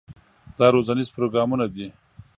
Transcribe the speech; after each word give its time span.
دا 0.57 0.67
روزنیز 0.75 1.07
پروګرامونه 1.15 1.65
دي. 1.73 1.87